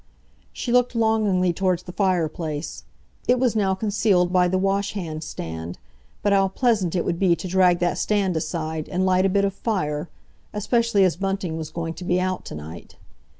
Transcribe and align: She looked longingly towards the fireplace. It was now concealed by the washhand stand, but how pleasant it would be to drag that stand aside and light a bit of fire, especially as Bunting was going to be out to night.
She 0.51 0.71
looked 0.71 0.95
longingly 0.95 1.53
towards 1.53 1.83
the 1.83 1.91
fireplace. 1.91 2.85
It 3.27 3.39
was 3.39 3.55
now 3.55 3.75
concealed 3.75 4.33
by 4.33 4.47
the 4.47 4.57
washhand 4.57 5.23
stand, 5.23 5.77
but 6.23 6.33
how 6.33 6.47
pleasant 6.47 6.95
it 6.95 7.05
would 7.05 7.19
be 7.19 7.35
to 7.35 7.47
drag 7.47 7.77
that 7.81 7.99
stand 7.99 8.35
aside 8.35 8.89
and 8.89 9.05
light 9.05 9.27
a 9.27 9.29
bit 9.29 9.45
of 9.45 9.53
fire, 9.53 10.09
especially 10.53 11.03
as 11.03 11.17
Bunting 11.17 11.55
was 11.55 11.69
going 11.69 11.93
to 11.93 12.03
be 12.03 12.19
out 12.19 12.45
to 12.45 12.55
night. 12.55 12.95